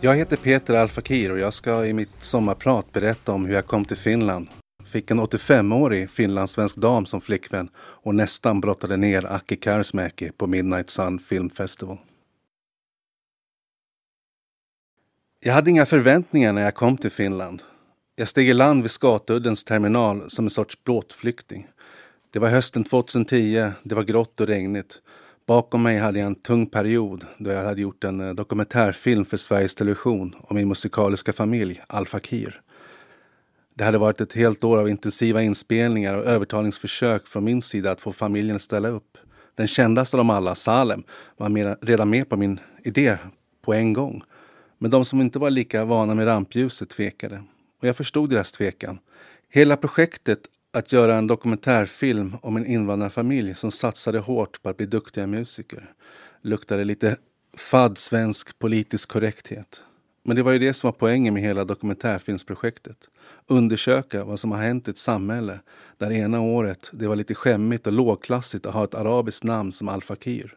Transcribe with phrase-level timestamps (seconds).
[0.00, 3.84] Jag heter Peter Alfakir och jag ska i mitt sommarprat berätta om hur jag kom
[3.84, 4.48] till Finland.
[4.84, 10.90] Fick en 85-årig finlandssvensk dam som flickvän och nästan brottade ner Aki Karsmäki på Midnight
[10.90, 11.98] Sun Film Festival.
[15.46, 17.62] Jag hade inga förväntningar när jag kom till Finland.
[18.16, 21.66] Jag steg i land vid Skatuddens terminal som en sorts båtflykting.
[22.32, 24.98] Det var hösten 2010, det var grått och regnigt.
[25.46, 29.36] Bakom mig hade jag en tung period då jag hade gjort en eh, dokumentärfilm för
[29.36, 32.60] Sveriges Television om min musikaliska familj, Al Fakir.
[33.74, 38.00] Det hade varit ett helt år av intensiva inspelningar och övertalningsförsök från min sida att
[38.00, 39.18] få familjen att ställa upp.
[39.56, 41.02] Den kändaste av dem alla, Salem,
[41.36, 43.18] var redan med på min idé
[43.62, 44.22] på en gång.
[44.78, 47.42] Men de som inte var lika vana med rampljuset tvekade.
[47.80, 48.98] Och jag förstod deras tvekan.
[49.48, 50.38] Hela projektet
[50.72, 55.92] att göra en dokumentärfilm om en invandrarfamilj som satsade hårt på att bli duktiga musiker
[56.42, 57.16] luktade lite
[57.56, 59.82] fadd svensk politisk korrekthet.
[60.22, 62.96] Men det var ju det som var poängen med hela dokumentärfilmsprojektet.
[63.46, 65.60] Undersöka vad som har hänt i ett samhälle
[65.98, 69.88] där ena året det var lite skämmigt och lågklassigt att ha ett arabiskt namn som
[69.88, 70.54] Al-Fakir.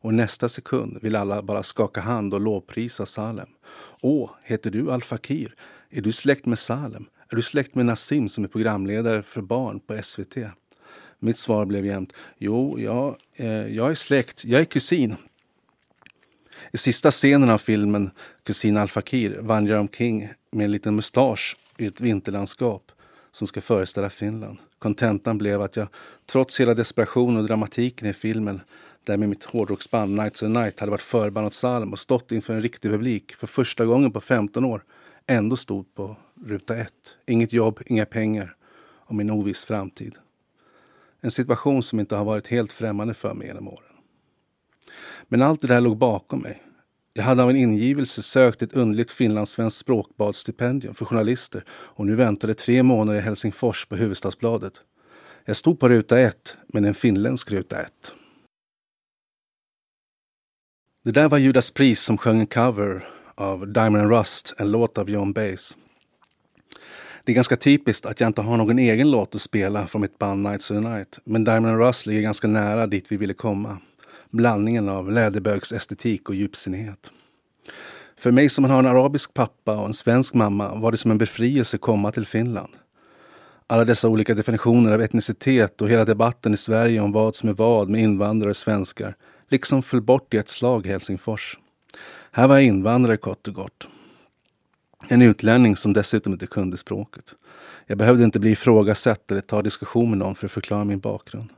[0.00, 3.48] Och nästa sekund vill alla bara skaka hand och lovprisa Salem.
[4.00, 5.54] Åh, heter du Al-Fakir?
[5.90, 7.06] Är du släkt med Salem?
[7.28, 10.36] Är du släkt med Nassim som är programledare för barn på SVT?
[11.18, 15.16] Mitt svar blev jämt, jo, jag, eh, jag är släkt, jag är kusin.
[16.72, 18.10] I sista scenen av filmen
[18.44, 22.92] Kusin Al-Fakir vandrar omkring med en liten mustasch i ett vinterlandskap
[23.32, 24.58] som ska föreställa Finland.
[24.78, 25.88] Kontentan blev att jag,
[26.26, 28.60] trots hela desperationen och dramatiken i filmen,
[29.06, 32.54] där med mitt hårdrocksband Nights and Night hade varit förband åt Salem och stått inför
[32.54, 34.84] en riktig publik för första gången på 15 år,
[35.26, 37.16] ändå stod på ruta ett.
[37.26, 40.14] Inget jobb, inga pengar och min oviss framtid.
[41.20, 43.92] En situation som inte har varit helt främmande för mig genom åren.
[45.28, 46.62] Men allt det där låg bakom mig.
[47.12, 52.54] Jag hade av en ingivelse sökt ett underligt finlandssvenskt språkbadsstipendium för journalister och nu väntade
[52.54, 54.72] tre månader i Helsingfors på Huvudstadsbladet.
[55.44, 58.14] Jag stod på ruta ett, men en finländsk ruta ett.
[61.04, 64.98] Det där var Judas Priest som sjöng en cover av Diamond and Rust, en låt
[64.98, 65.76] av John Baez.
[67.24, 70.18] Det är ganska typiskt att jag inte har någon egen låt att spela från mitt
[70.18, 71.18] band Nights of the Night.
[71.24, 73.78] Men Diamond and Rust ligger ganska nära dit vi ville komma.
[74.30, 77.10] Blandningen av läderbögs estetik och djupsinnighet.
[78.18, 81.18] För mig som har en arabisk pappa och en svensk mamma var det som en
[81.18, 82.72] befrielse att komma till Finland.
[83.66, 87.52] Alla dessa olika definitioner av etnicitet och hela debatten i Sverige om vad som är
[87.52, 89.14] vad med invandrare och svenskar
[89.50, 91.58] liksom föll bort i ett slag i Helsingfors.
[92.32, 93.88] Här var jag invandrare kort och gott.
[95.08, 97.34] En utlänning som dessutom inte kunde språket.
[97.86, 101.48] Jag behövde inte bli ifrågasatt eller ta diskussion med någon för att förklara min bakgrund.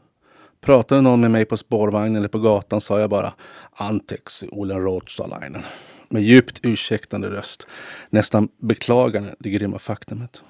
[0.60, 3.32] Pratade någon med mig på spårvagnen eller på gatan sa jag bara
[3.72, 5.62] Antex Olen Rådstalainen
[6.08, 7.66] med djupt ursäktande röst.
[8.10, 10.42] Nästan beklagande det grymma faktumet.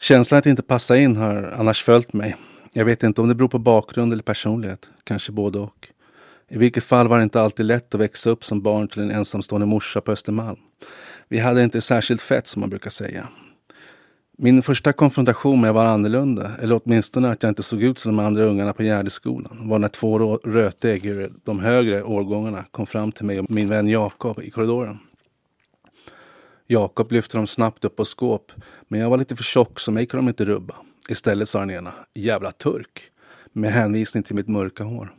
[0.00, 2.36] Känslan att inte passa in har annars följt mig.
[2.72, 4.90] Jag vet inte om det beror på bakgrund eller personlighet.
[5.04, 5.88] Kanske både och.
[6.50, 9.10] I vilket fall var det inte alltid lätt att växa upp som barn till en
[9.10, 10.58] ensamstående morsa på Östermalm.
[11.28, 13.28] Vi hade inte särskilt fett som man brukar säga.
[14.38, 18.16] Min första konfrontation med att vara annorlunda, eller åtminstone att jag inte såg ut som
[18.16, 23.12] de andra ungarna på Gärdeskolan, var när två rötägg ur de högre årgångarna kom fram
[23.12, 24.98] till mig och min vän Jakob i korridoren.
[26.66, 28.52] Jakob lyfte dem snabbt upp på skåp,
[28.88, 30.74] men jag var lite för tjock så mig kunde de inte rubba.
[31.08, 33.10] Istället sa den ena, jävla turk,
[33.52, 35.14] med hänvisning till mitt mörka hår.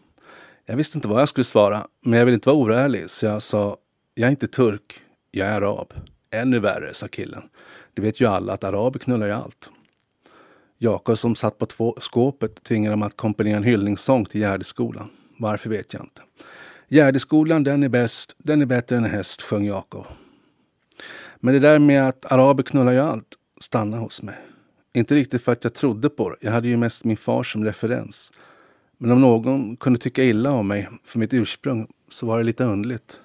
[0.69, 3.41] Jag visste inte vad jag skulle svara, men jag ville inte vara oärlig, så jag
[3.41, 3.77] sa,
[4.15, 5.01] jag är inte turk,
[5.31, 5.93] jag är arab.
[6.31, 7.43] Ännu värre, sa killen.
[7.93, 9.69] Det vet ju alla att araber knullar ju allt.
[10.77, 15.09] Jakob som satt på två skåpet tvingade dem att komponera en hyllningssång till Gärdeskolan.
[15.39, 16.21] Varför vet jag inte.
[16.87, 20.05] Gärdeskolan, den är bäst, den är bättre än en häst, sjöng Jakob.
[21.39, 24.35] Men det där med att araber knullar ju allt stannade hos mig.
[24.93, 26.35] Inte riktigt för att jag trodde på det.
[26.41, 28.31] Jag hade ju mest min far som referens.
[28.97, 32.63] Men om någon kunde tycka illa om mig för mitt ursprung så var det lite
[32.63, 33.19] underligt.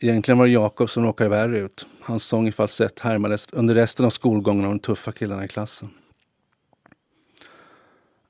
[0.00, 1.86] Egentligen var det Jakob som råkade värre ut.
[2.00, 5.88] Hans sång i falsett härmades under resten av skolgången av de tuffa killarna i klassen.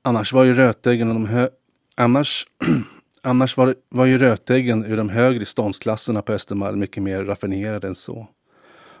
[0.01, 1.49] Annars var ju rötäggen de hö...
[1.95, 2.47] Annars,
[3.21, 7.95] annars var, var ju rötäggen ur de högre ståndsklasserna på Östermalm mycket mer raffinerade än
[7.95, 8.27] så.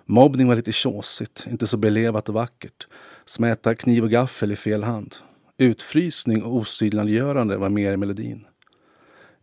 [0.05, 2.87] Mobbning var lite tjåsigt, inte så belevat och vackert.
[3.25, 5.15] Smäta kniv och gaffel i fel hand.
[5.61, 8.45] Utfrysning och osynliggörande var mer i melodin.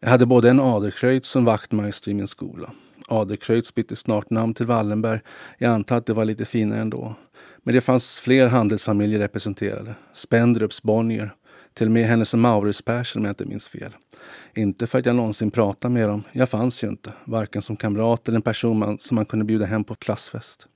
[0.00, 2.70] Jag hade både en Adercreutz som vaktmästare i min skola.
[3.08, 5.20] Adlercreutz bytte snart namn till Wallenberg.
[5.58, 7.14] Jag antar att det var lite finare ändå.
[7.62, 9.94] Men det fanns fler handelsfamiljer representerade.
[10.12, 11.34] Spendrups, Bonnier,
[11.74, 13.92] till och med Hennes Maurits Mauritz-Persson om jag inte minns fel.
[14.54, 16.22] Inte för att jag någonsin pratade med dem.
[16.32, 17.12] Jag fanns ju inte.
[17.24, 20.66] Varken som kamrat eller en person man, som man kunde bjuda hem på klassfest.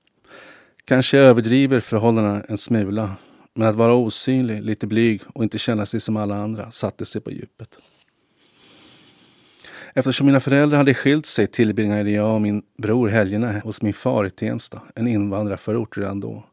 [0.85, 3.17] Kanske jag överdriver förhållandena en smula.
[3.55, 7.21] Men att vara osynlig, lite blyg och inte känna sig som alla andra satte sig
[7.21, 7.79] på djupet.
[9.95, 14.27] Eftersom mina föräldrar hade skilt sig tillbringade jag och min bror helgerna hos min far
[14.27, 16.45] i Tensta, en invandrarförort redan då.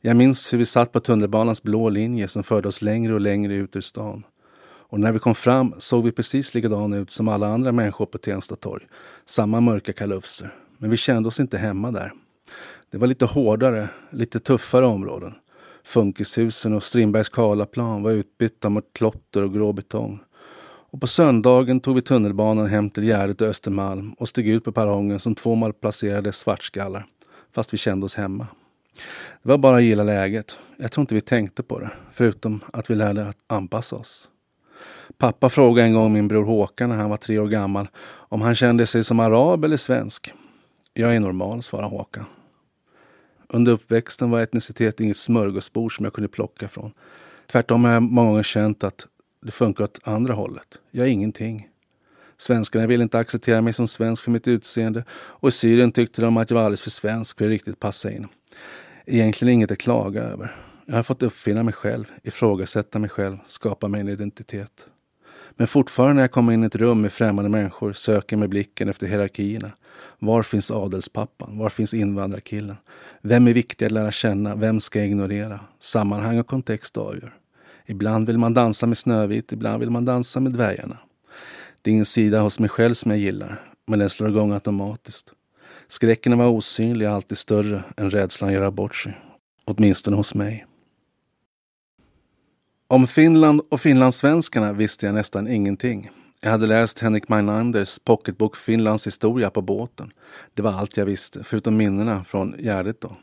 [0.00, 3.54] Jag minns hur vi satt på tunnelbanans blå linje som förde oss längre och längre
[3.54, 4.24] ut ur stan.
[4.94, 8.18] Och när vi kom fram såg vi precis likadana ut som alla andra människor på
[8.18, 8.86] Tensta torg.
[9.24, 10.54] Samma mörka kalufser.
[10.78, 12.12] Men vi kände oss inte hemma där.
[12.90, 15.34] Det var lite hårdare, lite tuffare områden.
[15.84, 20.20] Funkishusen och Strindbergs Karlaplan var utbytta mot klotter och grå betong.
[20.94, 24.72] Och på söndagen tog vi tunnelbanan hem till Gärdet och Östermalm och steg ut på
[24.72, 27.06] perrongen som två malplacerade svartskallar.
[27.52, 28.46] Fast vi kände oss hemma.
[29.42, 30.58] Det var bara att gilla läget.
[30.76, 34.28] Jag tror inte vi tänkte på det, förutom att vi lärde att anpassa oss.
[35.18, 38.54] Pappa frågade en gång min bror Håkan när han var tre år gammal om han
[38.54, 40.32] kände sig som arab eller svensk.
[40.94, 42.24] Jag är normal, svarade Håkan.
[43.48, 46.92] Under uppväxten var etnicitet inget smörgåsbord som jag kunde plocka från.
[47.46, 49.06] Tvärtom har jag många gånger känt att
[49.42, 50.78] det funkar åt andra hållet.
[50.90, 51.68] Jag är ingenting.
[52.36, 56.36] Svenskarna ville inte acceptera mig som svensk för mitt utseende och i Syrien tyckte de
[56.36, 58.26] att jag var alldeles för svensk för att riktigt passa in.
[59.06, 60.56] Egentligen inget att klaga över.
[60.86, 64.86] Jag har fått uppfinna mig själv, ifrågasätta mig själv, skapa mig en identitet.
[65.56, 68.48] Men fortfarande när jag kommer in i ett rum med främmande människor söker jag med
[68.48, 69.70] blicken efter hierarkierna.
[70.18, 71.58] Var finns adelspappan?
[71.58, 72.76] Var finns invandrarkillen?
[73.22, 74.54] Vem är viktig att lära känna?
[74.54, 75.60] Vem ska jag ignorera?
[75.78, 77.34] Sammanhang och kontext avgör.
[77.86, 80.98] Ibland vill man dansa med Snövit, ibland vill man dansa med dvärgarna.
[81.82, 85.32] Det är ingen sida hos mig själv som jag gillar, men den slår igång automatiskt.
[85.88, 89.18] Skräcken att vara osynlig är alltid större än rädslan att göra bort sig.
[89.64, 90.66] Åtminstone hos mig.
[92.88, 96.10] Om Finland och finlandssvenskarna visste jag nästan ingenting.
[96.42, 100.10] Jag hade läst Henrik Mainanders pocketbok Finlands historia på båten.
[100.54, 103.16] Det var allt jag visste, förutom minnena från Gärdet då.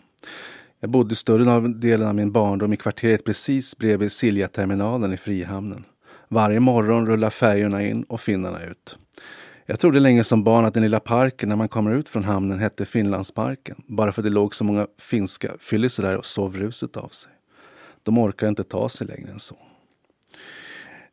[0.80, 5.86] Jag bodde större delen av min barndom i kvarteret precis bredvid Siljaterminalen i Frihamnen.
[6.28, 8.98] Varje morgon rullar färjorna in och finnarna ut.
[9.66, 12.60] Jag trodde länge som barn att den lilla parken när man kommer ut från hamnen
[12.60, 13.76] hette Finlandsparken.
[13.88, 17.31] Bara för att det låg så många finska fyllisar där och sov ruset av sig.
[18.04, 19.56] De orkar inte ta sig längre än så.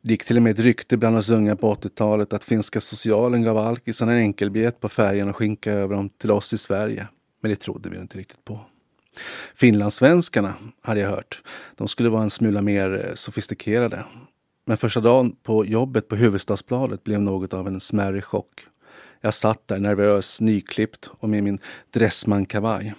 [0.01, 3.43] Det gick till och med ett rykte bland oss unga på 80-talet att finska socialen
[3.43, 7.07] gav alkisarna en enkelbiljett på färjan och skinka över dem till oss i Sverige.
[7.41, 8.59] Men det trodde vi inte riktigt på.
[9.55, 11.43] Finlandssvenskarna, hade jag hört,
[11.75, 14.05] de skulle vara en smula mer eh, sofistikerade.
[14.65, 18.65] Men första dagen på jobbet på Huvudstadsbladet blev något av en smärre chock.
[19.21, 21.59] Jag satt där nervös, nyklippt och med min
[21.93, 22.93] Dressman-kavaj.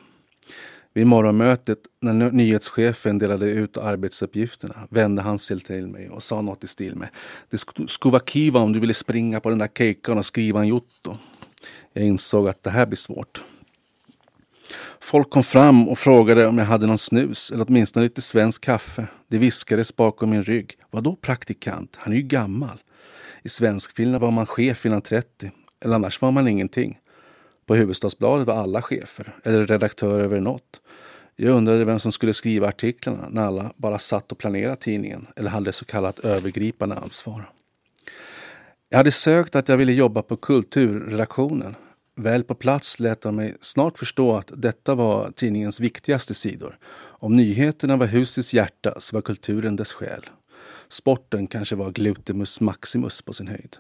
[0.95, 6.65] Vid morgonmötet när nyhetschefen delade ut arbetsuppgifterna vände han sig till mig och sa något
[6.65, 7.09] i stil med
[7.51, 7.59] Det
[7.89, 11.17] skulle vara kiva om du ville springa på den där kejkan och skriva en jotto.
[11.93, 13.45] Jag insåg att det här blir svårt.
[15.01, 19.07] Folk kom fram och frågade om jag hade någon snus eller åtminstone lite svensk kaffe.
[19.29, 20.79] Det viskades bakom min rygg.
[20.91, 21.97] Vadå praktikant?
[21.97, 22.83] Han är ju gammal.
[23.43, 25.51] I svenskfilmerna var man chef innan 30.
[25.81, 26.99] Eller annars var man ingenting.
[27.71, 30.81] På Huvudstadsbladet var alla chefer, eller redaktörer över något.
[31.37, 35.51] Jag undrade vem som skulle skriva artiklarna när alla bara satt och planerade tidningen eller
[35.51, 37.51] hade så kallat övergripande ansvar.
[38.89, 41.75] Jag hade sökt att jag ville jobba på kulturredaktionen.
[42.17, 46.79] Väl på plats lät de mig snart förstå att detta var tidningens viktigaste sidor.
[46.99, 50.25] Om nyheterna var husets hjärta så var kulturen dess själ.
[50.89, 53.77] Sporten kanske var glutemus maximus på sin höjd.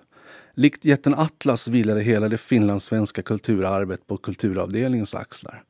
[0.54, 5.62] Likt jätten Atlas vilade hela det finlandssvenska kulturarvet på kulturavdelningens axlar.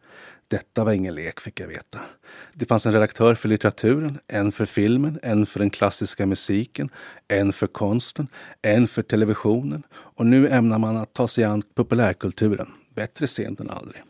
[0.49, 2.00] Detta var ingen lek, fick jag veta.
[2.55, 6.88] Det fanns en redaktör för litteraturen, en för filmen, en för den klassiska musiken,
[7.29, 8.29] en för konsten,
[8.62, 12.69] en för televisionen och nu ämnar man att ta sig an populärkulturen.
[12.95, 14.02] Bättre sent än aldrig.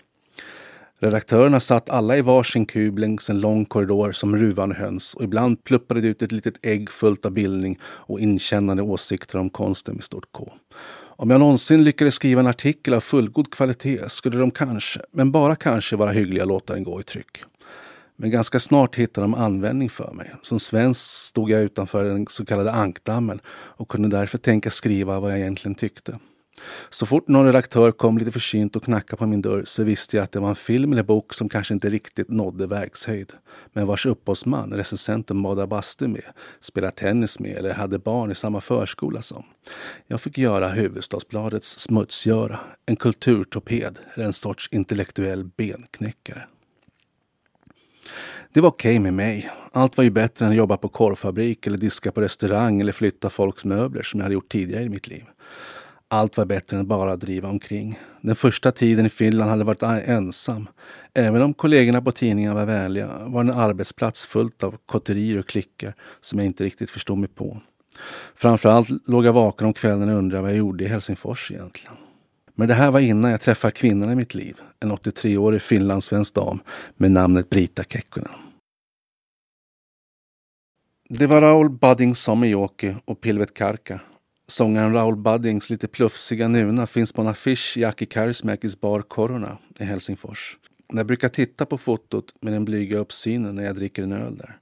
[1.03, 5.65] Redaktörerna satt alla i varsin kub längs en lång korridor som ruvande höns och ibland
[5.65, 10.05] pluppade det ut ett litet ägg fullt av bildning och inkännande åsikter om konsten med
[10.05, 10.53] stort K.
[10.93, 15.57] Om jag någonsin lyckades skriva en artikel av fullgod kvalitet skulle de kanske, men bara
[15.57, 17.43] kanske, vara hyggliga och låta den gå i tryck.
[18.17, 20.35] Men ganska snart hittade de användning för mig.
[20.43, 25.33] Som svensk stod jag utanför den så kallade ankdammen och kunde därför tänka skriva vad
[25.33, 26.19] jag egentligen tyckte.
[26.91, 30.25] Så fort någon redaktör kom lite försynt och knackade på min dörr så visste jag
[30.25, 33.33] att det var en film eller bok som kanske inte riktigt nådde verkshöjd.
[33.73, 36.25] Men vars upphovsman recensenten badade bastu med,
[36.61, 39.45] spelade tennis med eller hade barn i samma förskola som.
[40.07, 46.47] Jag fick göra Huvudstadsbladets smutsgöra, en kulturtorped eller en sorts intellektuell benknäckare.
[48.53, 49.51] Det var okej okay med mig.
[49.73, 53.31] Allt var ju bättre än att jobba på korvfabrik eller diska på restaurang eller flytta
[53.31, 55.25] folks möbler som jag hade gjort tidigare i mitt liv.
[56.13, 57.99] Allt var bättre än bara att driva omkring.
[58.21, 60.69] Den första tiden i Finland hade varit ensam.
[61.15, 65.49] Även om kollegorna på tidningen var vänliga var det en arbetsplats fullt av kotterier och
[65.49, 67.61] klickar som jag inte riktigt förstod mig på.
[68.35, 71.97] Framförallt låg jag vaken om kvällen och undrade vad jag gjorde i Helsingfors egentligen.
[72.55, 74.61] Men det här var innan jag träffade kvinnan i mitt liv.
[74.81, 76.61] En 83-årig finlandssvensk dam
[76.97, 78.33] med namnet Brita Kekkonen.
[81.09, 84.01] Det var Raoul Budding Sommijoki och Pilvet Karka
[84.51, 89.59] Sångaren Raoul Buddings lite plufsiga nuna finns på en affisch i Aki Kaurismäkis bar Corona
[89.79, 90.59] i Helsingfors.
[90.93, 94.59] Jag brukar titta på fotot med den blyga uppsynen när jag dricker en öl där.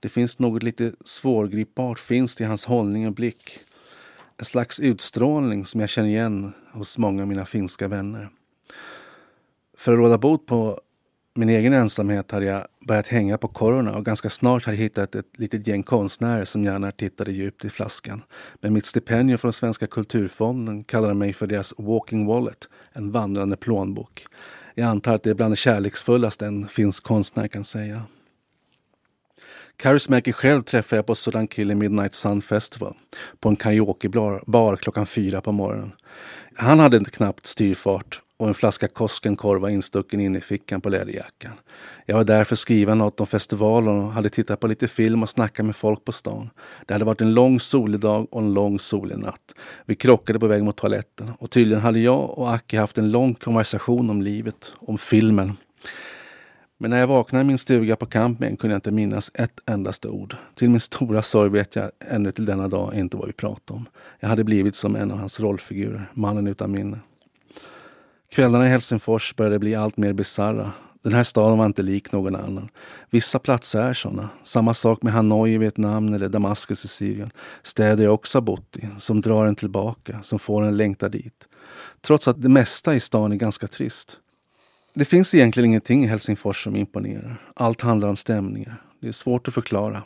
[0.00, 3.58] Det finns något lite svårgripbart finns i hans hållning och blick.
[4.36, 8.28] En slags utstrålning som jag känner igen hos många av mina finska vänner.
[9.76, 10.80] För att råda bot på
[11.34, 15.14] min egen ensamhet hade jag börjat hänga på korvarna och ganska snart hade jag hittat
[15.14, 18.22] ett litet gäng konstnärer som gärna tittade djupt i flaskan.
[18.60, 24.26] Men mitt stipendium från Svenska kulturfonden kallade mig för deras walking wallet, en vandrande plånbok.
[24.74, 28.02] Jag antar att det är bland det kärleksfullaste en finsk konstnär kan säga.
[29.76, 32.94] Karusmäki själv träffade jag på Sodankille Midnight Sun Festival
[33.40, 35.92] på en karaokebar klockan fyra på morgonen.
[36.54, 41.52] Han hade inte knappt styrfart och en flaska Koskenkorva instucken in i fickan på läderjackan.
[42.06, 45.22] Jag var där för att skriva något om festivalen och hade tittat på lite film
[45.22, 46.50] och snackat med folk på stan.
[46.86, 49.54] Det hade varit en lång solig dag och en lång solig natt.
[49.84, 53.34] Vi krockade på väg mot toaletten och tydligen hade jag och Aki haft en lång
[53.34, 55.56] konversation om livet, om filmen.
[56.78, 60.08] Men när jag vaknade i min stuga på campingen kunde jag inte minnas ett endaste
[60.08, 60.36] ord.
[60.54, 63.88] Till min stora sorg vet jag ännu till denna dag inte vad vi pratade om.
[64.20, 66.98] Jag hade blivit som en av hans rollfigurer, mannen utan minne.
[68.30, 70.72] Kvällarna i Helsingfors började bli allt mer bisarra.
[71.02, 72.68] Den här staden var inte lik någon annan.
[73.10, 74.28] Vissa platser är sådana.
[74.42, 77.30] Samma sak med Hanoi i Vietnam eller Damaskus i Syrien.
[77.62, 81.48] Städer jag också har bott i, som drar en tillbaka, som får en längta dit.
[82.00, 84.16] Trots att det mesta i stan är ganska trist.
[84.94, 87.42] Det finns egentligen ingenting i Helsingfors som imponerar.
[87.54, 88.82] Allt handlar om stämningar.
[89.00, 90.02] Det är svårt att förklara.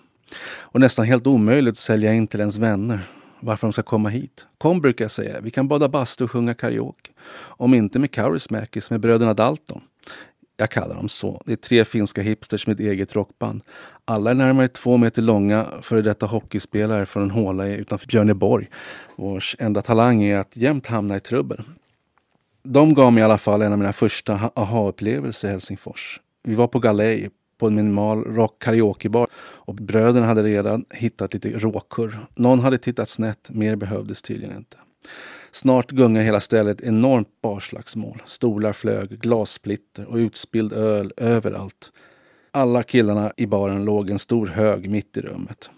[0.59, 3.01] Och nästan helt omöjligt att sälja in till ens vänner
[3.41, 4.47] varför de ska komma hit.
[4.59, 7.11] Kom brukar jag säga, vi kan bada bastu och sjunga karaoke.
[7.37, 9.81] Om inte med Kaurismäkis, med bröderna Dalton.
[10.57, 11.43] Jag kallar dem så.
[11.47, 13.63] Det är tre finska hipsters med ett eget rockband.
[14.05, 18.69] Alla är närmare två meter långa, före detta hockeyspelare från en håla utanför Björneborg,
[19.17, 21.63] vars enda talang är att jämt hamna i trubbel.
[22.63, 26.21] De gav mig i alla fall en av mina första aha-upplevelser i Helsingfors.
[26.43, 31.49] Vi var på galej på en minimal rock karaokebar och bröderna hade redan hittat lite
[31.49, 32.27] råkurr.
[32.35, 34.77] Någon hade tittat snett, mer behövdes tydligen inte.
[35.53, 38.23] Snart gungade hela stället enormt barslagsmål.
[38.27, 41.93] Stolar flög, glassplitter och utspilld öl överallt.
[42.51, 45.71] Alla killarna i baren låg en stor hög mitt i rummet.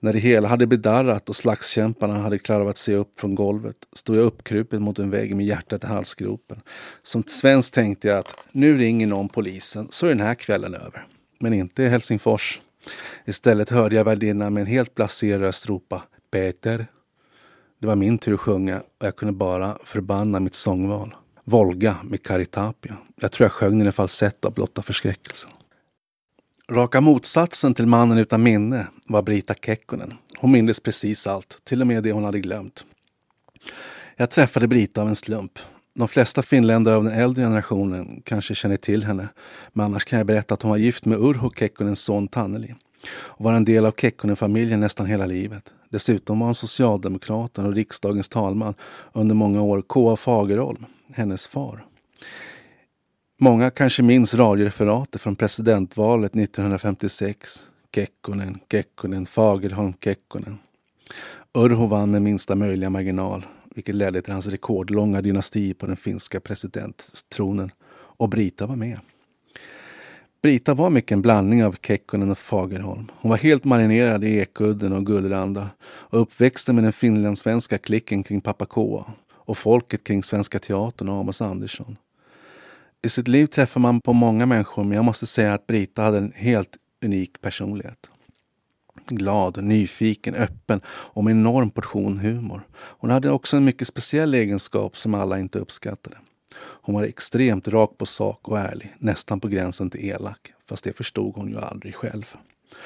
[0.00, 4.24] När det hela hade bedarrat och slagskämparna hade klarvat sig upp från golvet stod jag
[4.24, 6.60] uppkrupen mot en vägg med hjärtat i halsgropen.
[7.02, 11.06] Som svensk tänkte jag att nu ringer någon polisen så är den här kvällen över.
[11.40, 12.60] Men inte i Helsingfors.
[13.24, 16.86] Istället hörde jag värdinnan med en helt blasé röst ropa Peter.
[17.80, 21.14] Det var min tur att sjunga och jag kunde bara förbanna mitt sångval.
[21.44, 22.96] Volga med Caritapia.
[23.20, 25.50] Jag tror jag sjöng den i falsett av blotta förskräckelsen.
[26.72, 30.14] Raka motsatsen till mannen utan minne var Brita Kekkonen.
[30.38, 32.84] Hon mindes precis allt, till och med det hon hade glömt.
[34.16, 35.58] Jag träffade Brita av en slump.
[35.94, 39.28] De flesta finländare av den äldre generationen kanske känner till henne,
[39.72, 42.74] men annars kan jag berätta att hon var gift med Urho Kekkonens son Tanneli
[43.10, 45.72] och var en del av Kekkonen-familjen nästan hela livet.
[45.88, 48.74] Dessutom var hon socialdemokraten och riksdagens talman
[49.12, 50.16] under många år K.A.
[50.16, 51.84] Fagerholm, hennes far.
[53.38, 57.66] Många kanske minns radioreferatet från presidentvalet 1956.
[57.94, 60.58] Kekkonen, Kekkonen, Fagerholm, Kekkonen.
[61.54, 66.40] Urho vann med minsta möjliga marginal, vilket ledde till hans rekordlånga dynasti på den finska
[66.40, 67.70] presidenttronen.
[67.92, 68.98] Och Brita var med.
[70.42, 73.06] Brita var mycket en blandning av Kekkonen och Fagerholm.
[73.20, 78.40] Hon var helt marinerad i Ekudden och Gullranda och uppväxte med den finlandssvenska klicken kring
[78.40, 81.96] Pappa K och folket kring Svenska Teatern och Amos Andersson.
[83.06, 86.18] I sitt liv träffar man på många människor men jag måste säga att Brita hade
[86.18, 88.10] en helt unik personlighet.
[89.08, 92.62] Glad, nyfiken, öppen och med en enorm portion humor.
[92.74, 96.16] Hon hade också en mycket speciell egenskap som alla inte uppskattade.
[96.56, 100.52] Hon var extremt rak på sak och ärlig, nästan på gränsen till elak.
[100.68, 102.34] Fast det förstod hon ju aldrig själv.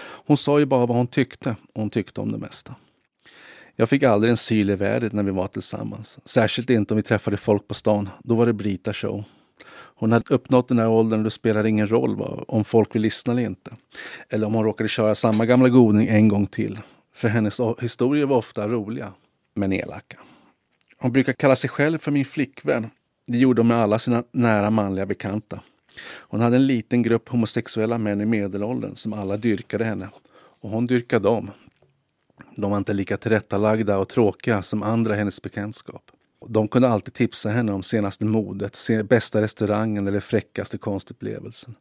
[0.00, 2.74] Hon sa ju bara vad hon tyckte och hon tyckte om det mesta.
[3.76, 6.18] Jag fick aldrig en syl i vädret när vi var tillsammans.
[6.24, 8.08] Särskilt inte om vi träffade folk på stan.
[8.24, 9.24] Då var det Brita show.
[10.00, 13.02] Hon hade uppnått den här åldern och det spelar ingen roll va, om folk vill
[13.02, 13.70] lyssna eller inte.
[14.28, 16.78] Eller om hon råkade köra samma gamla goding en gång till.
[17.14, 19.12] För hennes historier var ofta roliga,
[19.54, 20.18] men elaka.
[20.98, 22.90] Hon brukar kalla sig själv för min flickvän.
[23.26, 25.60] Det gjorde hon med alla sina nära manliga bekanta.
[26.18, 30.08] Hon hade en liten grupp homosexuella män i medelåldern som alla dyrkade henne.
[30.60, 31.50] Och hon dyrkade dem.
[32.56, 36.10] De var inte lika tillrättalagda och tråkiga som andra i hennes bekantskap.
[36.48, 41.74] De kunde alltid tipsa henne om senaste modet, bästa restaurangen eller fräckaste konstupplevelsen.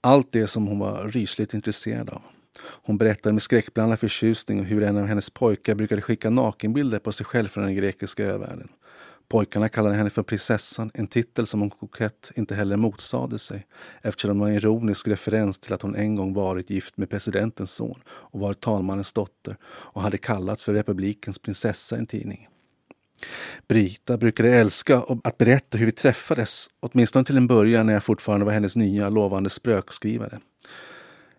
[0.00, 2.22] Allt det som hon var rysligt intresserad av.
[2.60, 7.26] Hon berättade med skräckblandad förtjusning hur en av hennes pojkar brukade skicka nakenbilder på sig
[7.26, 8.68] själv från den grekiska övärlden.
[9.28, 13.66] Pojkarna kallade henne för prinsessan, en titel som hon kokett inte heller motsade sig
[14.02, 17.72] eftersom det var en ironisk referens till att hon en gång varit gift med presidentens
[17.72, 22.48] son och varit talmannens dotter och hade kallats för republikens prinsessa i en tidning.
[23.68, 28.46] Brita brukade älska att berätta hur vi träffades, åtminstone till en början när jag fortfarande
[28.46, 30.38] var hennes nya lovande sprökskrivare.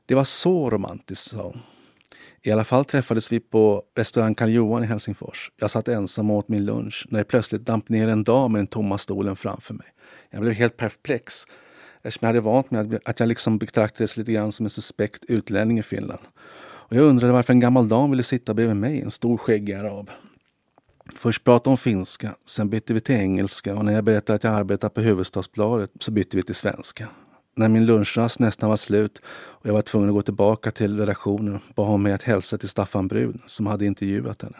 [0.05, 1.59] Det var så romantiskt, sa hon.
[2.41, 5.51] I alla fall träffades vi på restaurang Karl Johan i Helsingfors.
[5.57, 8.59] Jag satt ensam och åt min lunch när det plötsligt damp ner en dam med
[8.59, 9.87] den tomma stolen framför mig.
[10.29, 11.45] Jag blev helt perplex
[12.01, 15.79] eftersom jag hade vant mig att jag liksom betraktades lite grann som en suspekt utlänning
[15.79, 16.21] i Finland.
[16.87, 20.09] Och jag undrade varför en gammal dam ville sitta bredvid mig, en stor skäggig arab.
[21.13, 24.53] Först pratade hon finska, sen bytte vi till engelska och när jag berättade att jag
[24.53, 27.07] arbetar på Huvudstadsbladet så bytte vi till svenska.
[27.55, 31.59] När min lunchrast nästan var slut och jag var tvungen att gå tillbaka till redaktionen
[31.75, 34.57] bad hon mig att hälsa till Staffan Brun som hade intervjuat henne.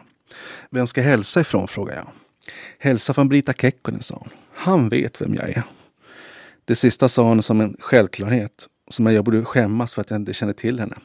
[0.69, 1.67] Vem ska jag hälsa ifrån?
[1.67, 2.07] frågade jag.
[2.79, 4.29] Hälsa från Brita Kekkonen, sa hon.
[4.53, 5.63] Han vet vem jag är.
[6.65, 10.33] Det sista sa hon som en självklarhet, som jag borde skämmas för att jag inte
[10.33, 10.95] kände till henne.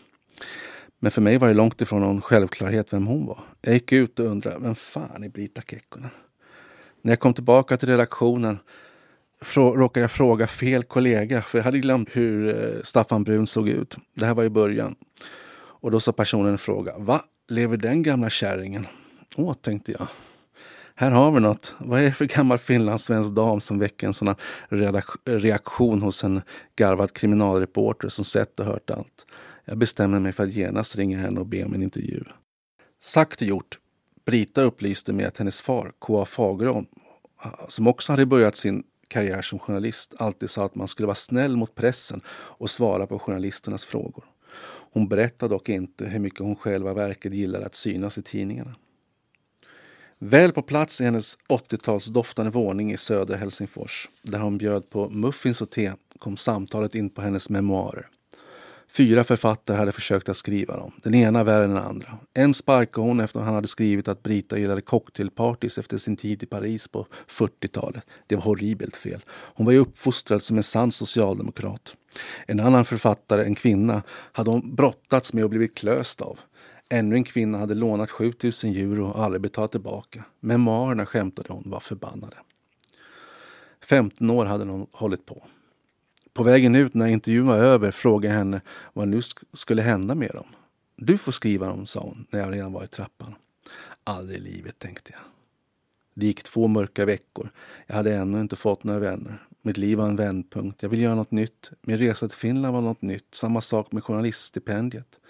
[1.02, 3.40] Men för mig var det långt ifrån någon självklarhet vem hon var.
[3.60, 6.10] Jag gick ut och undrade, vem fan är Brita Kekkonen?
[7.02, 8.58] När jag kom tillbaka till redaktionen
[9.54, 13.96] råkade jag fråga fel kollega, för jag hade glömt hur eh, Staffan Brun såg ut.
[14.14, 14.94] Det här var i början.
[15.52, 17.24] Och då sa personen i fråga, va?
[17.48, 18.86] Lever den gamla kärringen?
[19.36, 20.08] Åh, tänkte jag.
[20.94, 21.74] Här har vi något.
[21.78, 24.34] Vad är det för gammal finlandssvensk dam som väcker en sån
[25.24, 26.42] reaktion hos en
[26.76, 29.26] garvad kriminalreporter som sett och hört allt?
[29.70, 32.24] Jag bestämde mig för att genast ringa henne och be om en intervju.
[33.00, 33.78] Sagt och gjort.
[34.24, 36.24] Brita upplyste mig att hennes far, K.A.
[36.24, 36.86] Fagerholm,
[37.68, 41.56] som också hade börjat sin karriär som journalist, alltid sa att man skulle vara snäll
[41.56, 44.24] mot pressen och svara på journalisternas frågor.
[44.92, 48.74] Hon berättade dock inte hur mycket hon själva verket gillade att synas i tidningarna.
[50.18, 55.62] Väl på plats i hennes 80-talsdoftande våning i södra Helsingfors, där hon bjöd på muffins
[55.62, 58.08] och te, kom samtalet in på hennes memoarer.
[58.92, 62.18] Fyra författare hade försökt att skriva dem, den ena värre än den andra.
[62.34, 66.42] En sparkade hon efter att han hade skrivit att Brita gillade cocktailpartys efter sin tid
[66.42, 68.06] i Paris på 40-talet.
[68.26, 69.24] Det var horribelt fel.
[69.28, 71.96] Hon var ju uppfostrad som en sann socialdemokrat.
[72.46, 76.38] En annan författare, en kvinna, hade hon brottats med och blivit klöst av.
[76.88, 80.24] Ännu en kvinna hade lånat 7000 euro och aldrig betalat tillbaka.
[80.40, 82.36] Memoarerna, skämtade hon, var förbannade.
[83.84, 85.42] 15 år hade hon hållit på.
[86.32, 88.60] På vägen ut när intervjun var över frågade jag henne
[88.92, 89.20] vad nu
[89.52, 90.46] skulle hända med dem.
[90.96, 93.34] Du får skriva dem, sa hon när jag redan var i trappan.
[94.04, 95.20] Aldrig i livet, tänkte jag.
[96.14, 97.50] Det gick två mörka veckor.
[97.86, 99.46] Jag hade ännu inte fått några vänner.
[99.62, 100.82] Mitt liv var en vändpunkt.
[100.82, 101.70] Jag ville göra något nytt.
[101.82, 103.34] Min resa till Finland var något nytt.
[103.34, 105.20] Samma sak med journaliststipendiet.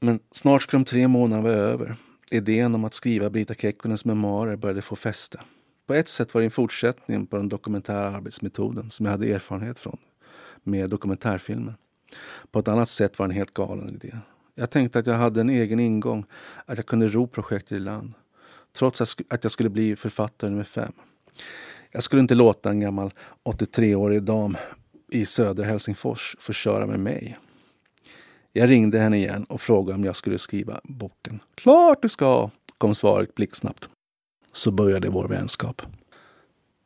[0.00, 1.96] Men snart skulle de tre månaderna vara över.
[2.30, 5.40] Idén om att skriva Brita Kekkonens memoarer började få fäste.
[5.86, 9.78] På ett sätt var det en fortsättning på den dokumentära arbetsmetoden som jag hade erfarenhet
[9.78, 9.98] från
[10.62, 11.74] med dokumentärfilmer.
[12.50, 14.16] På ett annat sätt var det en helt galen idé.
[14.54, 16.24] Jag tänkte att jag hade en egen ingång,
[16.64, 18.12] att jag kunde ro projektet i land.
[18.72, 20.92] Trots att jag skulle bli författare nummer fem.
[21.90, 23.10] Jag skulle inte låta en gammal
[23.44, 24.56] 83-årig dam
[25.10, 27.38] i södra Helsingfors förstöra med mig.
[28.52, 31.40] Jag ringde henne igen och frågade om jag skulle skriva boken.
[31.54, 33.88] Klart du ska, kom svaret blixtsnabbt
[34.56, 35.82] så började vår vänskap.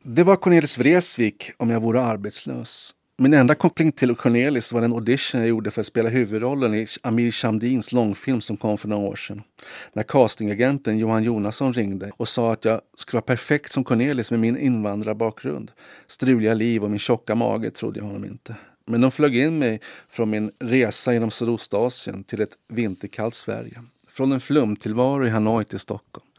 [0.03, 2.95] Det var Cornelis Vreeswijk om jag vore arbetslös.
[3.17, 6.87] Min enda koppling till Cornelis var den audition jag gjorde för att spela huvudrollen i
[7.01, 9.41] Amir Shamdins långfilm som kom för några år sedan.
[9.93, 14.39] När castingagenten Johan Jonasson ringde och sa att jag skulle vara perfekt som Cornelis med
[14.39, 15.71] min invandrarbakgrund.
[16.07, 18.55] Struliga liv och min tjocka mage trodde jag honom inte.
[18.85, 23.83] Men de flög in mig från min resa genom Sydostasien till ett vinterkallt Sverige.
[24.09, 26.30] Från en flumtillvaro i Hanoi till Stockholm.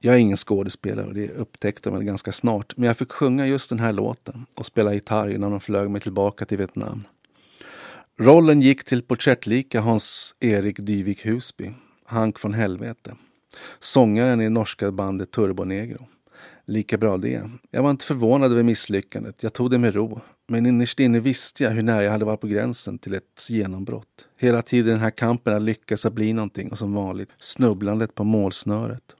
[0.00, 2.76] Jag är ingen skådespelare och det upptäckte de ganska snart.
[2.76, 6.00] Men jag fick sjunga just den här låten och spela gitarr innan de flög mig
[6.00, 7.04] tillbaka till Vietnam.
[8.20, 11.70] Rollen gick till porträttlika Hans-Erik Dyvik Husby,
[12.04, 13.14] Hank från helvete.
[13.78, 16.06] Sångaren i norska bandet Turbonegro.
[16.66, 17.50] Lika bra det.
[17.70, 19.42] Jag var inte förvånad över misslyckandet.
[19.42, 20.20] Jag tog det med ro.
[20.46, 24.28] Men innerst inne visste jag hur nära jag hade varit på gränsen till ett genombrott.
[24.38, 28.24] Hela tiden den här kampen att lyckas att bli någonting och som vanligt snubblandet på
[28.24, 29.14] målsnöret.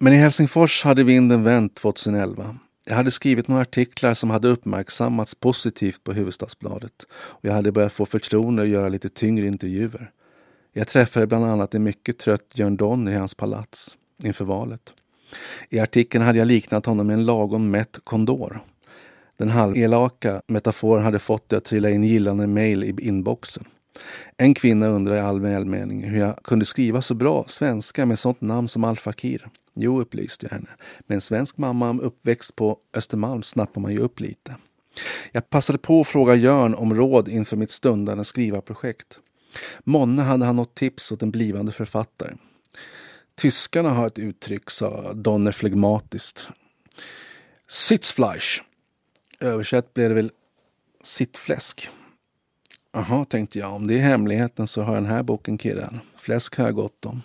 [0.00, 2.56] Men i Helsingfors hade vinden vänt 2011.
[2.86, 7.92] Jag hade skrivit några artiklar som hade uppmärksammats positivt på Huvudstadsbladet och jag hade börjat
[7.92, 10.10] få förtroende att göra lite tyngre intervjuer.
[10.72, 14.94] Jag träffade bland annat en mycket trött Jörn Donner i hans palats inför valet.
[15.70, 18.60] I artikeln hade jag liknat honom med en lagom mätt kondor.
[19.36, 23.64] Den halvelaka metaforen hade fått det att trilla in gillande mejl i inboxen.
[24.36, 28.40] En kvinna undrade i all välmening hur jag kunde skriva så bra svenska med sånt
[28.40, 29.48] namn som Al-Fakir.
[29.80, 30.68] Jo, upplyste jag henne.
[31.06, 34.56] Med en svensk mamma uppväxt på Östermalm snappar man ju upp lite.
[35.32, 39.18] Jag passade på att fråga Jörn om råd inför mitt stundande skrivarprojekt.
[39.84, 42.34] Månne hade han något tips åt en blivande författare.
[43.34, 46.48] Tyskarna har ett uttryck, sa Donner flegmatiskt.
[47.68, 48.64] Sitzfleisch.
[49.40, 50.30] Översatt blev det väl
[51.02, 51.88] sittfläsk.
[52.92, 53.74] Jaha, tänkte jag.
[53.74, 56.00] Om det är hemligheten så har den här boken kirran.
[56.16, 57.22] Fläsk har jag gott om.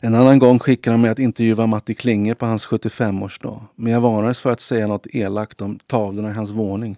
[0.00, 3.60] En annan gång skickade han mig att intervjua Matti Klinge på hans 75-årsdag.
[3.74, 6.96] Men jag varnades för att säga något elakt om tavlorna i hans våning.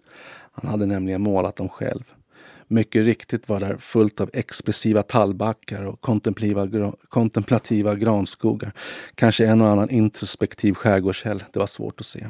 [0.52, 2.02] Han hade nämligen målat dem själv.
[2.70, 8.72] Mycket riktigt var där fullt av expressiva tallbackar och kontemplativa, kontemplativa granskogar.
[9.14, 11.44] Kanske en och annan introspektiv skärgårdshäll.
[11.52, 12.26] Det var svårt att se.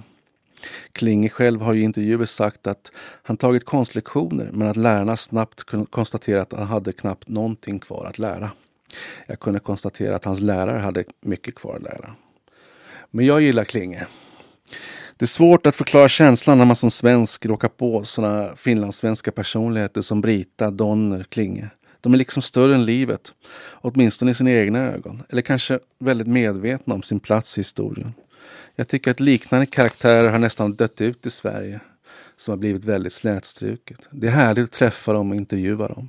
[0.93, 5.87] Klinge själv har i intervjuer sagt att han tagit konstlektioner men att lärarna snabbt kunde
[5.87, 8.51] konstatera att han hade knappt någonting kvar att lära.
[9.27, 12.15] Jag kunde konstatera att hans lärare hade mycket kvar att lära.
[13.11, 14.07] Men jag gillar Klinge.
[15.17, 20.01] Det är svårt att förklara känslan när man som svensk råkar på sådana finlandssvenska personligheter
[20.01, 21.71] som Brita, Donner, Klinge.
[22.01, 23.33] De är liksom större än livet,
[23.71, 25.23] åtminstone i sina egna ögon.
[25.29, 28.15] Eller kanske väldigt medvetna om sin plats i historien.
[28.75, 31.81] Jag tycker att liknande karaktärer har nästan dött ut i Sverige,
[32.37, 34.09] som har blivit väldigt slätstruket.
[34.11, 36.09] Det är härligt att träffa dem och intervjua dem.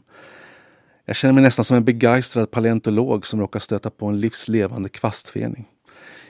[1.10, 5.66] Jag känner mig nästan som en begeistrad paleontolog som råkar stöta på en livslevande kvastfening.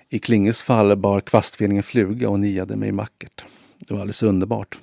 [0.10, 3.44] I Klinges fall bar kvastfeningen fluga och niade mig vackert.
[3.80, 4.80] Det var alldeles underbart.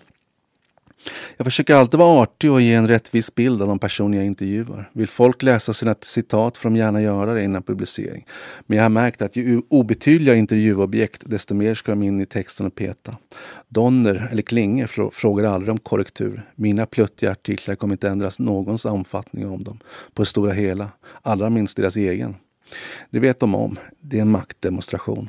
[1.37, 4.90] Jag försöker alltid vara artig och ge en rättvis bild av de personer jag intervjuar.
[4.92, 8.27] Vill folk läsa sina citat får de gärna göra det innan publicering.
[8.66, 12.66] Men jag har märkt att ju obetydligare intervjuobjekt, desto mer ska de in i texten
[12.66, 13.16] och peta.
[13.69, 16.51] Donner eller Klinge frågar aldrig om korrektur.
[16.55, 19.79] Mina pluttiga artiklar kommer inte ändras någons omfattning om dem,
[20.14, 20.88] på det stora hela.
[21.23, 22.35] Allra minst deras egen.
[23.11, 23.79] Det vet de om.
[24.01, 25.29] Det är en maktdemonstration.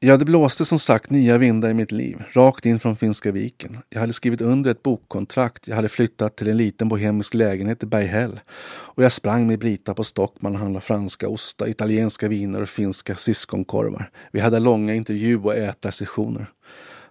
[0.00, 3.78] Ja, det blåste som sagt nya vindar i mitt liv, rakt in från Finska viken.
[3.88, 7.86] Jag hade skrivit under ett bokkontrakt, jag hade flyttat till en liten bohemisk lägenhet i
[7.86, 12.68] Berghäll och jag sprang med Brita på Stockman och handlade franska ostar, italienska viner och
[12.68, 14.10] finska syskonkorvar.
[14.32, 16.46] Vi hade långa intervju och ätarsessioner.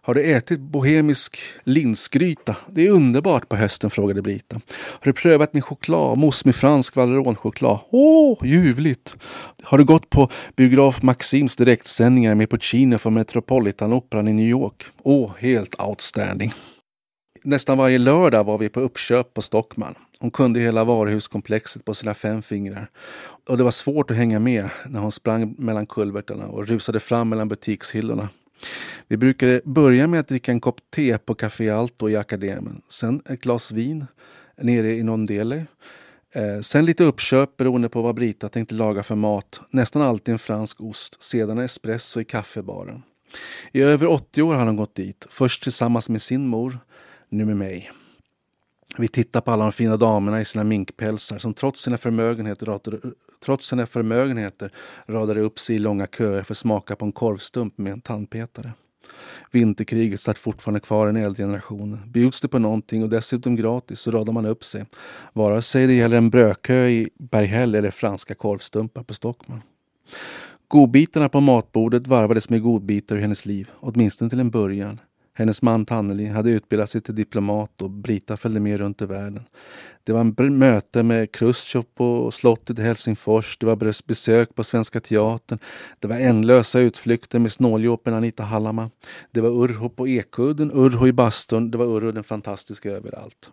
[0.06, 2.56] Har du ätit bohemisk linsgryta?
[2.72, 4.56] Det är underbart på hösten, frågade Brita.
[4.76, 6.18] Har du prövat min choklad?
[6.18, 7.80] Mousse med fransk Valeronchoklad?
[7.90, 9.16] Åh, ljuvligt!
[9.64, 14.84] Har du gått på biograf Maxims direktsändningar med Puccino från Metropolitanoperan i New York?
[15.04, 16.54] Åh, helt outstanding!
[17.44, 19.96] Nästan varje lördag var vi på uppköp på Stockman.
[20.20, 22.90] Hon kunde hela varuhuskomplexet på sina fem fingrar.
[23.50, 27.30] Och det var svårt att hänga med när hon sprang mellan kulvertarna och rusade fram
[27.30, 28.30] mellan butikshyllorna.
[29.08, 33.22] Vi brukade börja med att dricka en kopp te på Café Alto i Akademen, Sen
[33.30, 34.06] ett glas vin
[34.58, 35.66] nere i Nondele.
[36.32, 39.62] Eh, sen lite uppköp beroende på vad Brita tänkte laga för mat.
[39.70, 41.24] Nästan alltid en fransk ost.
[41.24, 43.04] Sedan espresso i kaffebaren.
[43.72, 45.28] I över 80 år har hon gått dit.
[45.30, 46.80] Först tillsammans med sin mor,
[47.30, 47.92] nu med mig.
[48.98, 52.70] Vi tittar på alla de fina damerna i sina minkpälsar som trots sina förmögenheter
[53.40, 54.72] trots sina förmögenheter
[55.08, 58.74] radade upp sig i långa köer för att smaka på en korvstump med en tandpetare.
[59.52, 62.00] Vinterkriget satt fortfarande kvar i den äldre generationen.
[62.06, 64.86] Bjuds det på någonting och dessutom gratis så radar man upp sig.
[65.34, 69.62] Vare sig det gäller en brödkö i Berghäll eller franska korvstumpar på Stockman.
[70.68, 75.00] Godbitarna på matbordet varvades med godbitar ur hennes liv, åtminstone till en början.
[75.38, 79.44] Hennes man Tanneli hade utbildat sig till diplomat och Brita följde med runt i världen.
[80.04, 83.58] Det var möte med Chrusjtjov på slottet i Helsingfors.
[83.58, 85.60] Det var besök på Svenska Teatern.
[86.00, 88.90] Det var ändlösa utflykter med snåljåpen Anita Hallama.
[89.32, 91.72] Det var Urho på Ekudden, Urho i bastun.
[91.72, 93.50] Det var Urho den fantastiska överallt.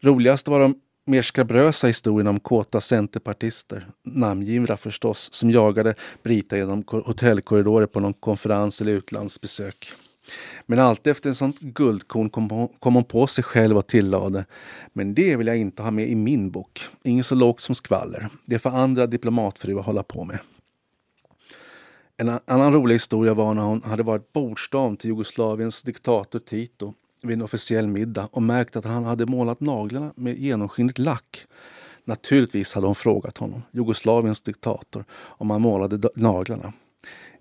[0.00, 0.74] Roligast var de
[1.06, 8.14] mer skabrösa historierna om kåta centerpartister, namngivna förstås, som jagade Brita genom hotellkorridorer på någon
[8.14, 9.94] konferens eller utlandsbesök.
[10.66, 14.44] Men alltid efter en sånt guldkorn kom, kom hon på sig själv och tillade.
[14.92, 16.80] Men det vill jag inte ha med i min bok.
[17.04, 18.28] Inget så lågt som skvaller.
[18.46, 20.38] Det är för andra diplomatfruar att hålla på med.
[22.16, 27.34] En annan rolig historia var när hon hade varit bordsdam till Jugoslaviens diktator Tito vid
[27.34, 31.46] en officiell middag och märkt att han hade målat naglarna med genomskinligt lack.
[32.04, 36.72] Naturligtvis hade hon frågat honom, Jugoslaviens diktator, om han målade naglarna.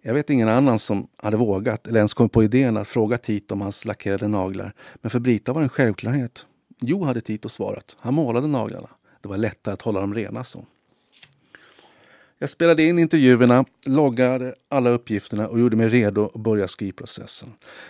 [0.01, 3.53] Jag vet ingen annan som hade vågat eller ens kommit på idén att fråga Tito
[3.53, 4.73] om hans lackerade naglar.
[5.01, 6.45] Men för Brita var det en självklarhet.
[6.81, 7.95] Jo, hade Tito svarat.
[7.99, 8.89] Han målade naglarna.
[9.21, 10.65] Det var lättare att hålla dem rena så.
[12.41, 17.49] Jag spelade in intervjuerna, loggade alla uppgifterna och gjorde mig redo att börja skrivprocessen.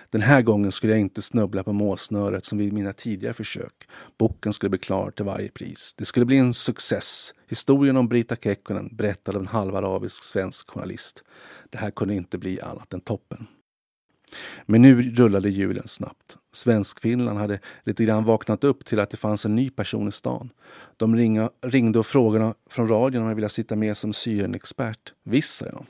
[0.10, 3.88] Den här gången skulle jag inte snubbla på målsnöret som vid mina tidigare försök.
[4.18, 5.94] Boken skulle bli klar till varje pris.
[5.98, 7.34] Det skulle bli en success.
[7.48, 11.24] Historien om Brita Kekkonen berättad av en halvarabisk svensk journalist.
[11.70, 13.48] Det här kunde inte bli annat än toppen.
[14.66, 16.38] Men nu rullade hjulen snabbt.
[16.52, 20.50] Svenskfinland hade lite grann vaknat upp till att det fanns en ny person i stan.
[20.98, 25.14] De ringa, ringde och frågade från radion om jag ville sitta med som syrenexpert.
[25.24, 25.86] Visst, sa jag.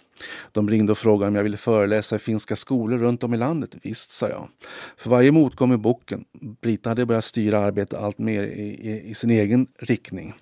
[0.52, 3.75] De ringde och frågade om jag ville föreläsa i finska skolor runt om i landet.
[3.82, 4.49] Visst, sa jag.
[4.97, 6.25] För varje motgång i boken,
[6.62, 10.34] Brita hade börjat styra arbetet allt mer i, i, i sin egen riktning,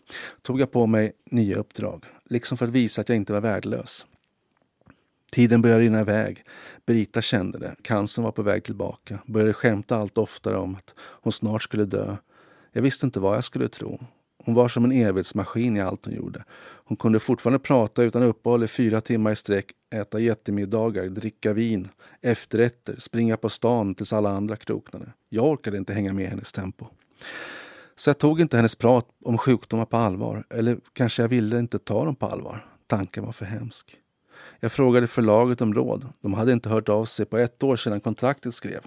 [0.41, 2.05] tog jag på mig nya uppdrag.
[2.29, 4.05] Liksom för att visa att jag inte var värdelös.
[5.37, 6.43] Tiden började rinna iväg.
[6.85, 7.75] Brita kände det.
[7.81, 9.19] Cancern var på väg tillbaka.
[9.25, 12.15] Började skämta allt oftare om att hon snart skulle dö.
[12.71, 13.99] Jag visste inte vad jag skulle tro.
[14.45, 16.43] Hon var som en evighetsmaskin i allt hon gjorde.
[16.59, 21.89] Hon kunde fortfarande prata utan uppehåll i fyra timmar i sträck, äta jättemiddagar, dricka vin,
[22.21, 25.13] efterrätter, springa på stan tills alla andra kroknade.
[25.29, 26.85] Jag orkade inte hänga med i hennes tempo.
[27.95, 30.43] Så jag tog inte hennes prat om sjukdomar på allvar.
[30.49, 32.65] Eller kanske jag ville inte ta dem på allvar.
[32.87, 33.97] Tanken var för hemsk.
[34.59, 36.05] Jag frågade förlaget om råd.
[36.21, 38.81] De hade inte hört av sig på ett år sedan kontraktet skrev.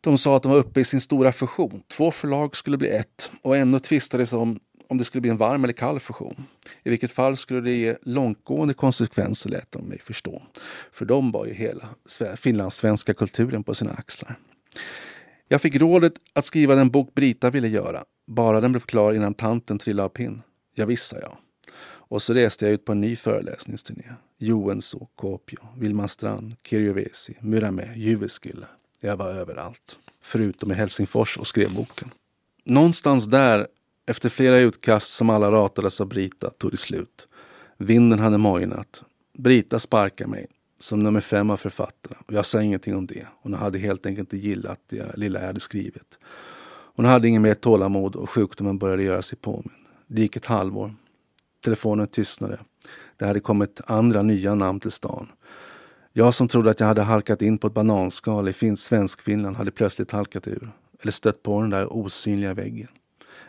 [0.00, 1.82] De sa att de var uppe i sin stora fusion.
[1.88, 5.64] Två förlag skulle bli ett och ännu tvistades om om det skulle bli en varm
[5.64, 6.46] eller kall fusion.
[6.82, 10.42] I vilket fall skulle det ge långtgående konsekvenser lät de mig förstå.
[10.92, 11.88] För de bar ju hela
[12.36, 14.38] finlandssvenska kulturen på sina axlar.
[15.48, 19.34] Jag fick rådet att skriva den bok Brita ville göra, bara den blev klar innan
[19.34, 20.42] tanten trillade av pinn.
[20.74, 21.36] Ja, visst, jag.
[22.08, 24.04] Och så reste jag ut på en ny föreläsningsturné.
[24.38, 28.66] Joensuu, Kuopio, Vilmanstrand, Kirjovesi, Myramé, Jyväskylä.
[29.00, 29.98] Jag var överallt.
[30.20, 32.10] Förutom i Helsingfors och skrev boken.
[32.64, 33.66] Någonstans där,
[34.06, 37.28] efter flera utkast som alla ratades av Brita, tog det slut.
[37.76, 39.02] Vinden hade mojnat.
[39.38, 40.46] Brita sparkade mig,
[40.78, 42.16] som nummer fem av författarna.
[42.26, 43.26] Och jag sa ingenting om det.
[43.42, 46.18] Hon hade helt enkelt inte gillat det lilla jag hade skrivit.
[46.94, 49.86] Hon hade ingen mer tålamod och sjukdomen började göra sig påminn.
[50.06, 50.94] Det gick ett halvår.
[51.68, 52.58] Telefonen tystnade.
[53.16, 55.28] Det hade kommit andra nya namn till stan.
[56.12, 60.10] Jag som trodde att jag hade halkat in på ett bananskal i Svenskfinland hade plötsligt
[60.10, 60.72] halkat ur.
[61.02, 62.88] Eller stött på den där osynliga väggen.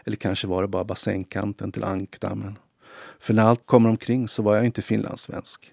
[0.06, 2.60] Eller kanske var det bara bassängkanten till ankdammen.
[3.20, 5.72] För när allt kommer omkring så var jag inte finlandssvensk.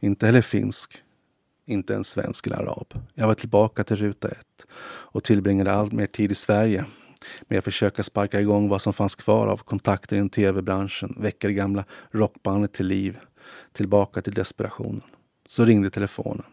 [0.00, 1.02] Inte heller finsk.
[1.66, 2.94] Inte ens svensk eller arab.
[3.14, 6.84] Jag var tillbaka till ruta ett och tillbringade allt mer tid i Sverige
[7.48, 11.54] med att försöka sparka igång vad som fanns kvar av kontakter inom tv-branschen, väcka det
[11.54, 13.18] gamla rockbandet till liv,
[13.72, 15.02] tillbaka till desperationen.
[15.46, 16.46] Så ringde telefonen.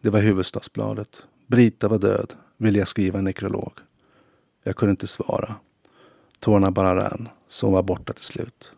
[0.00, 1.24] Det var Huvudstadsbladet.
[1.46, 2.34] Brita var död.
[2.56, 3.72] Ville jag skriva en nekrolog.
[4.62, 5.54] Jag kunde inte svara.
[6.40, 8.72] Tårarna bara rann, så hon var borta till slut.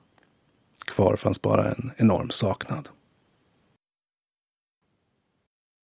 [0.87, 2.89] Kvar fanns bara en enorm saknad.